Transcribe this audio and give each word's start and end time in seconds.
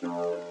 Música 0.00 0.47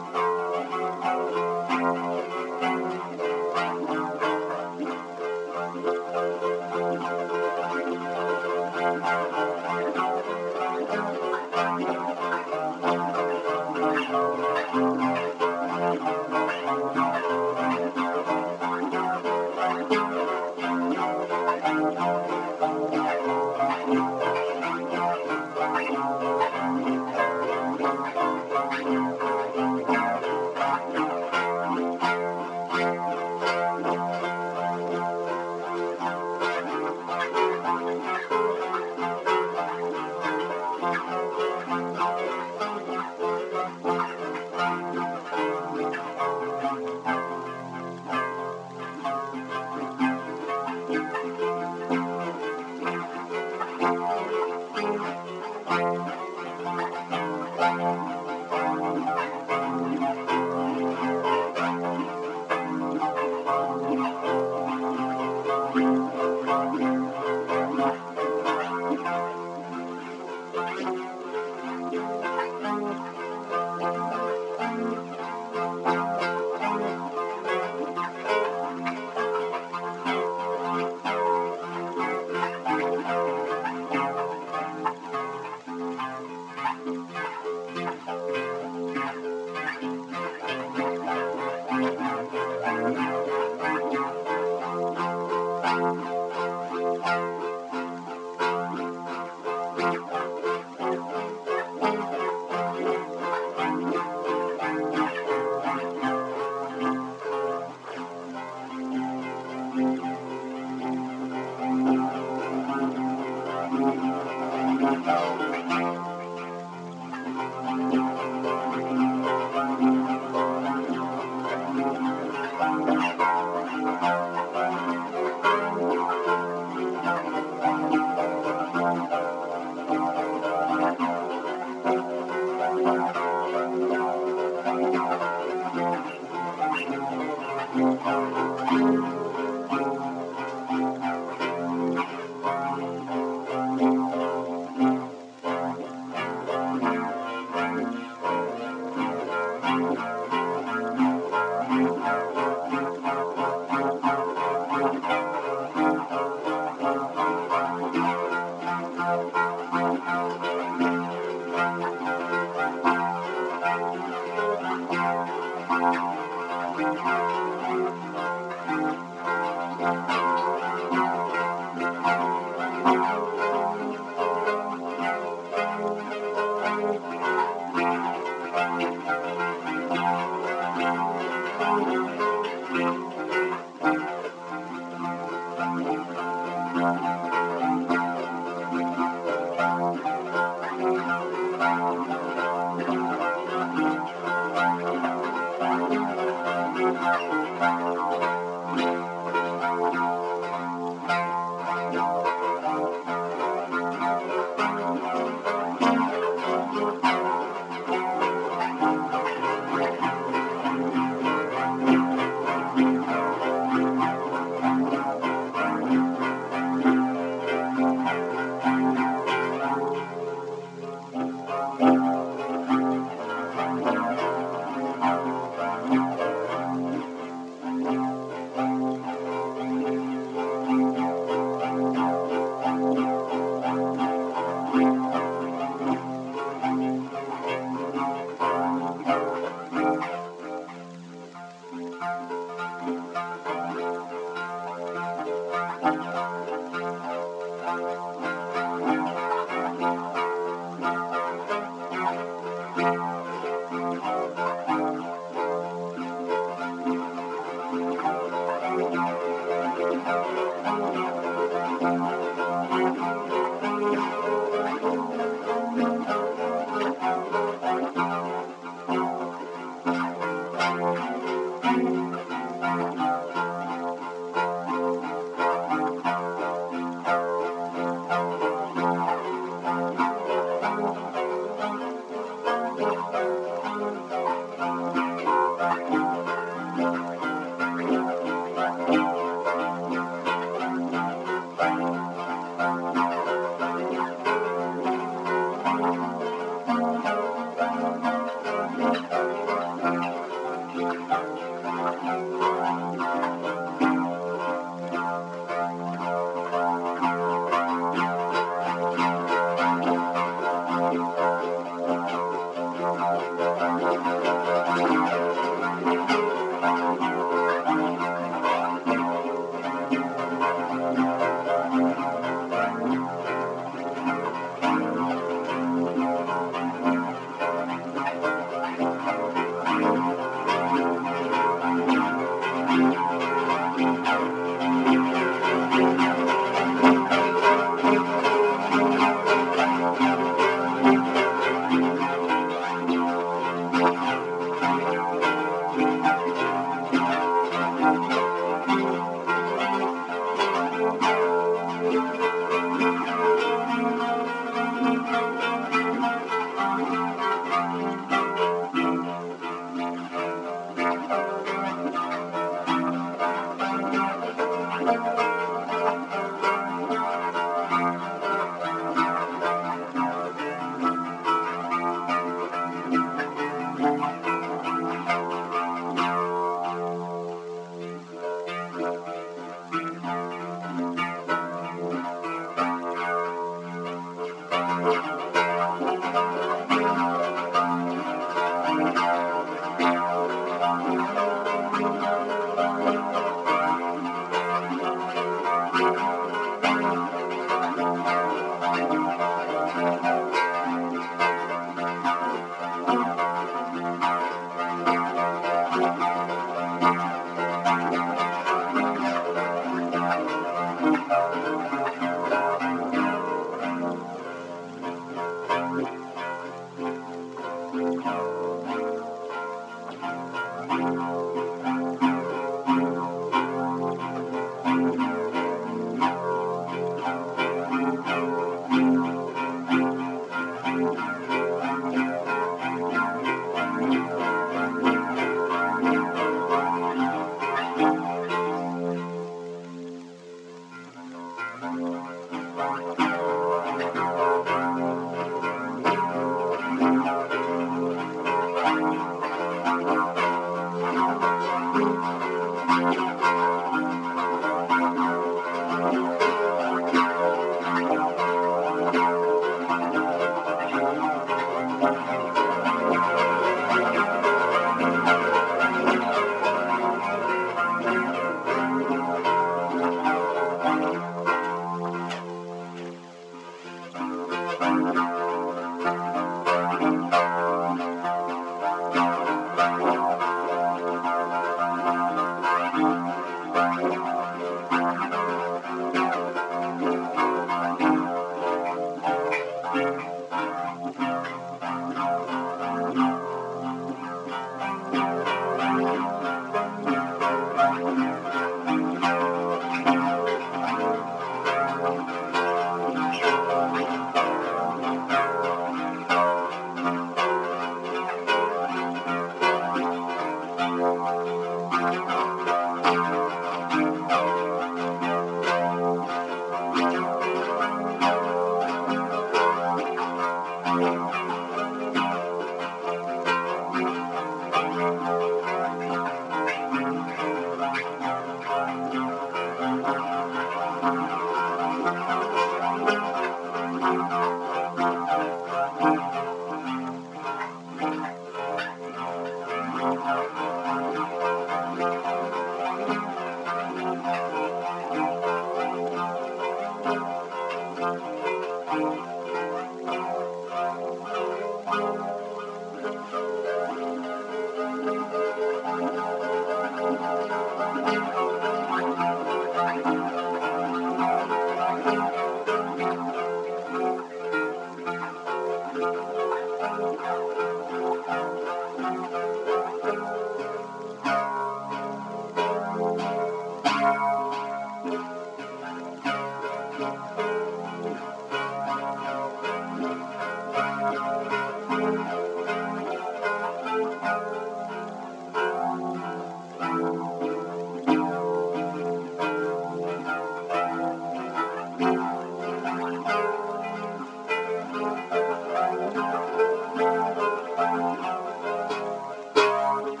Thank 599.82 600.00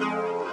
you. 0.00 0.43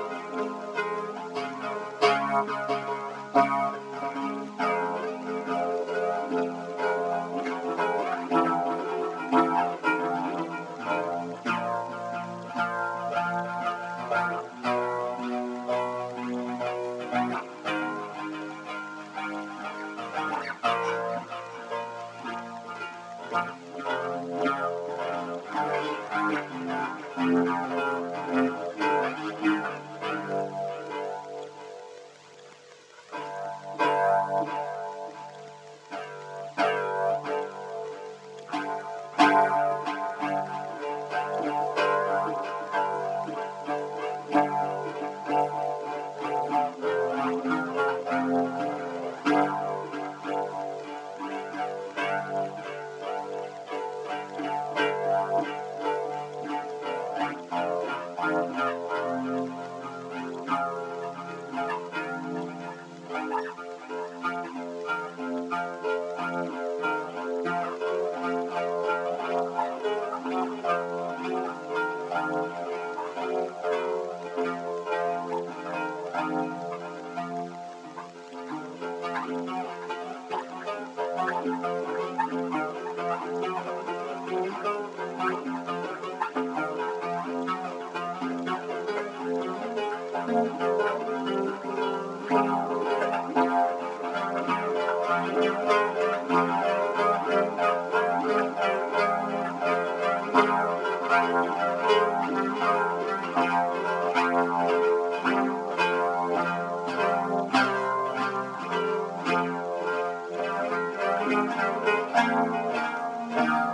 Música 111.91 113.70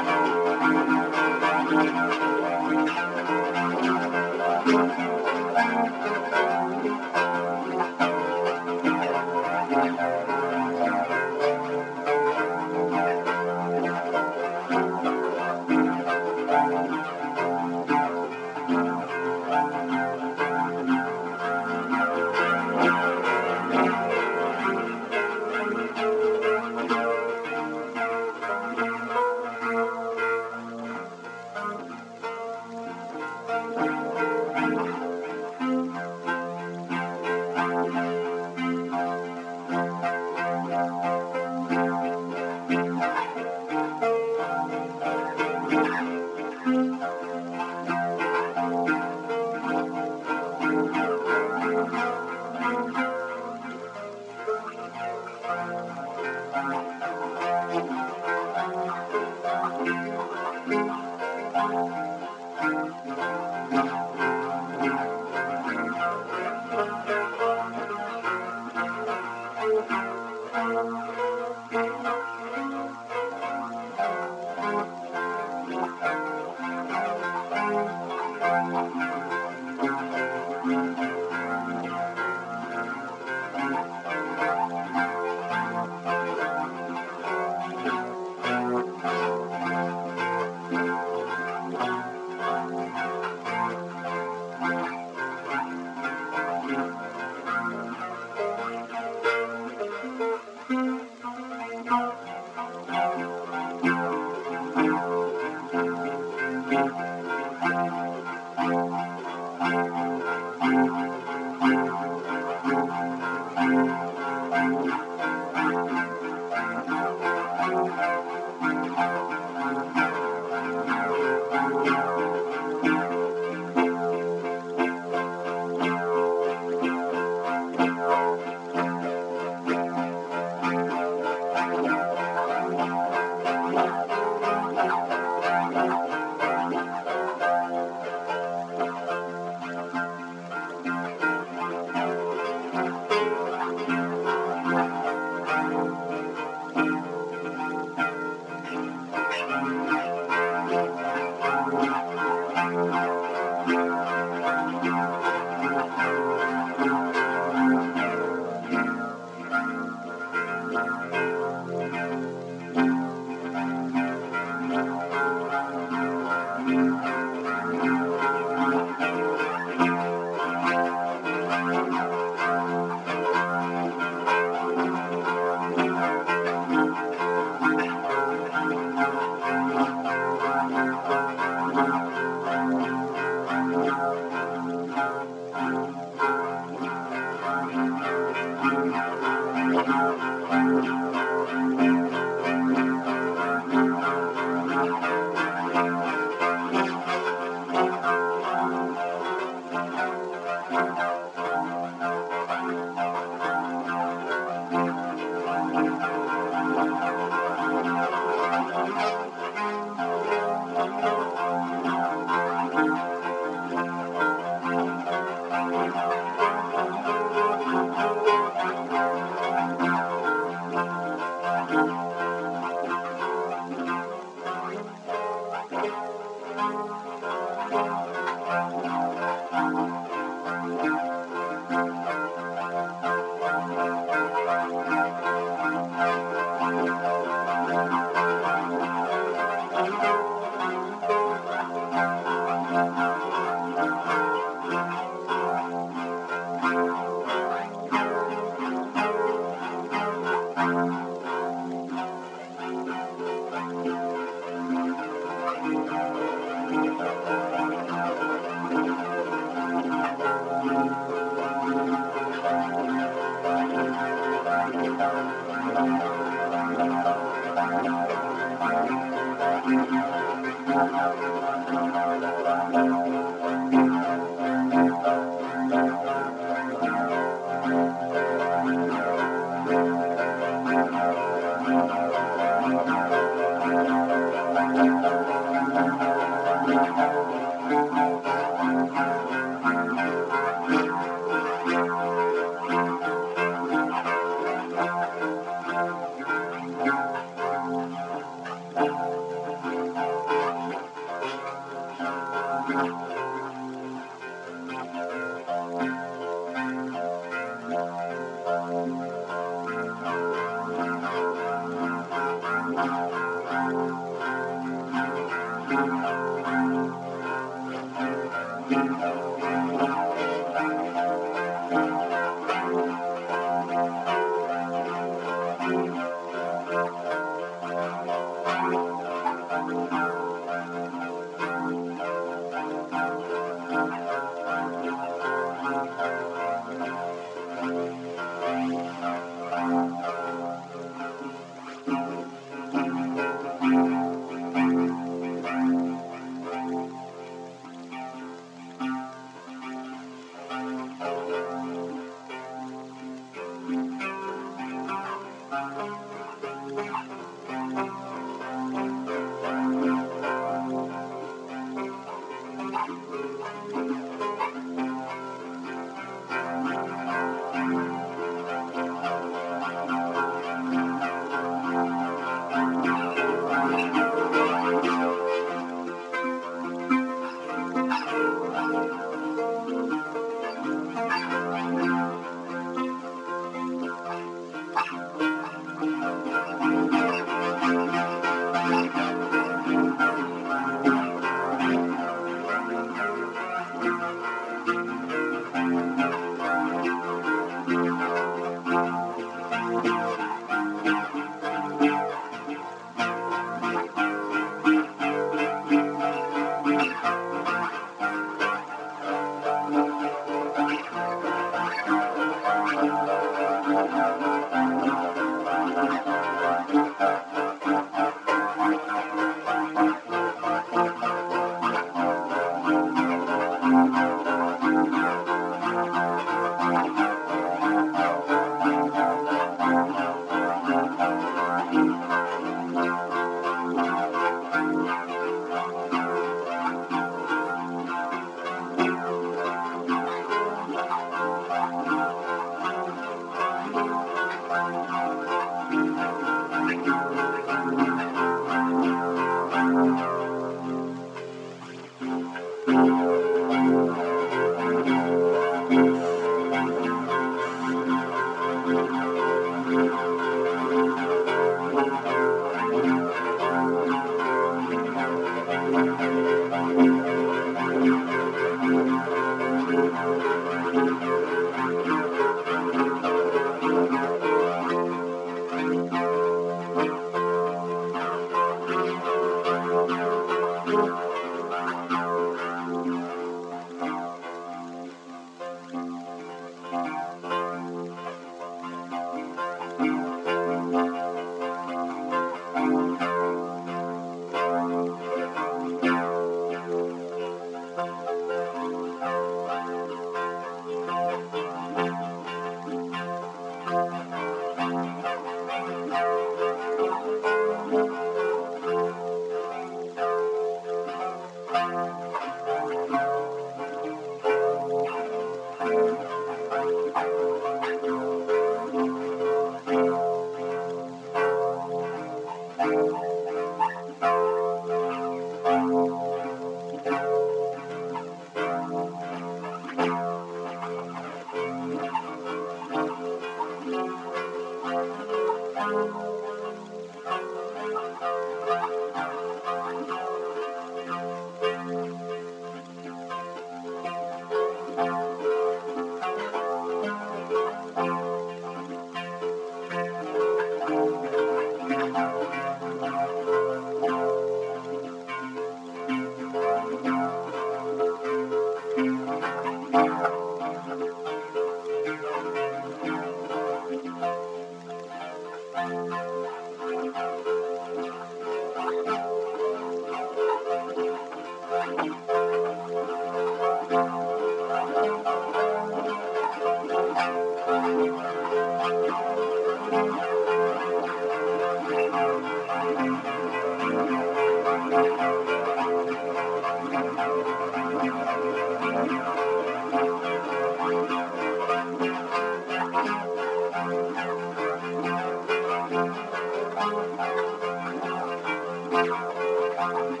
Thank 599.62 600.00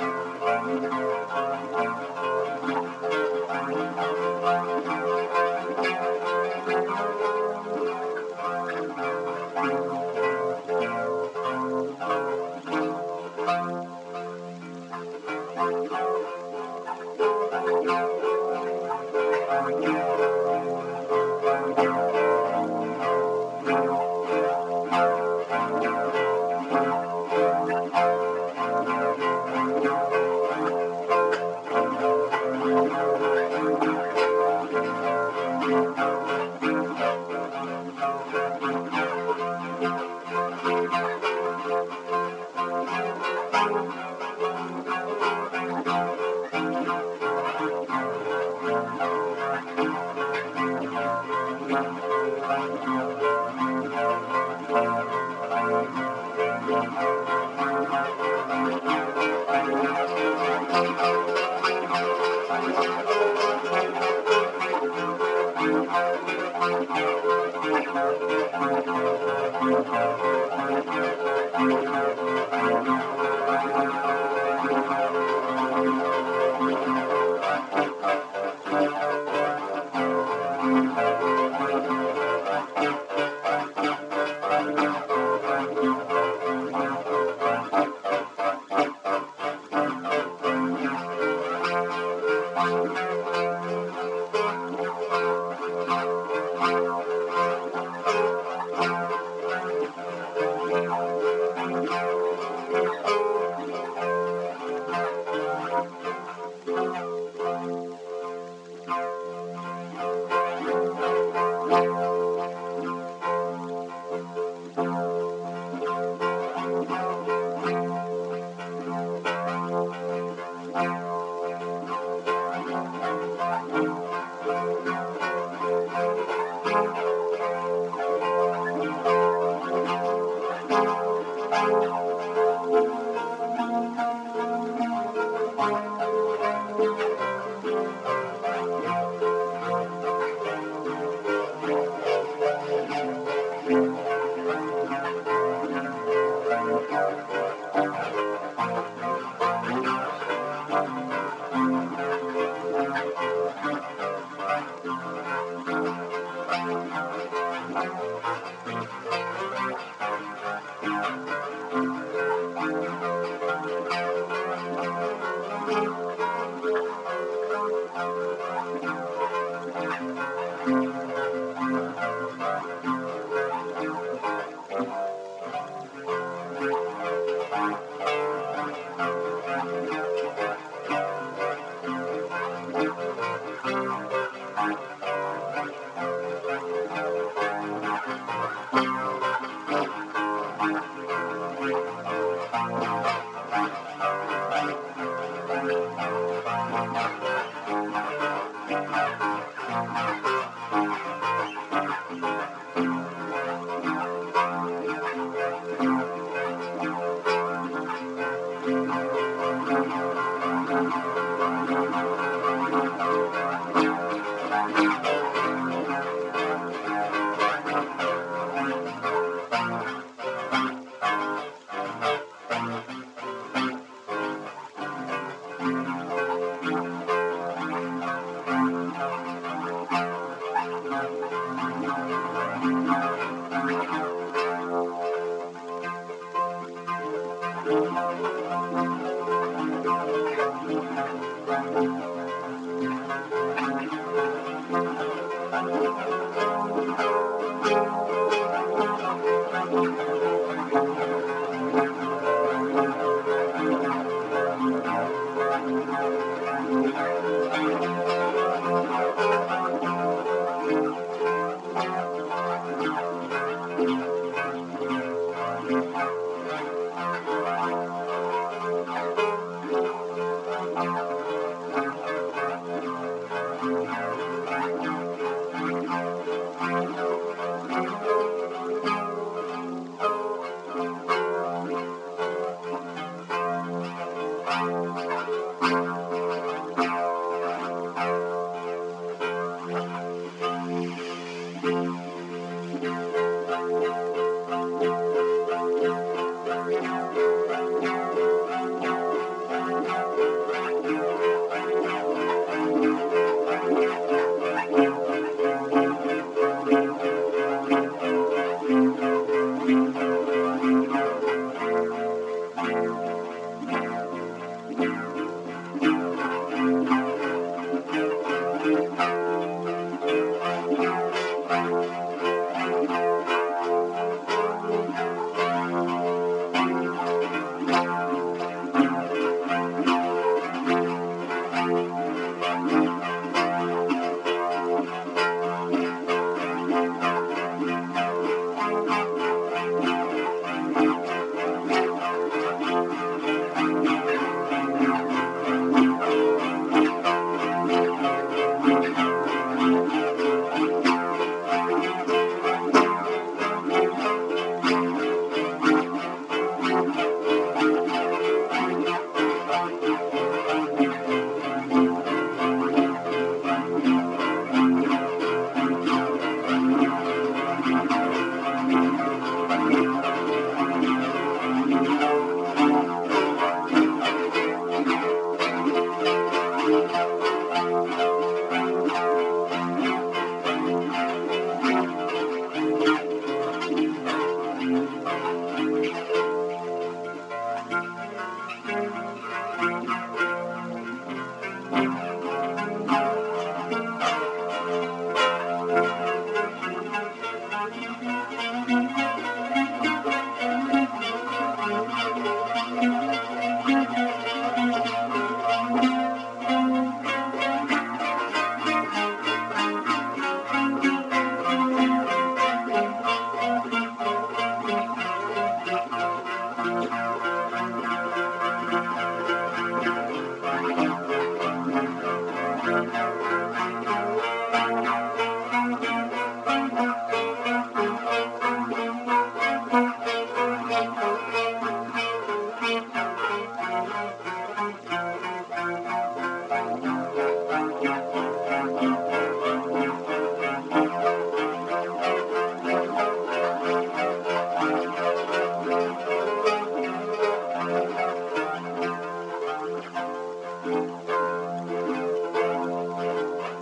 you. 0.00 0.19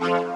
Thank. 0.01 0.28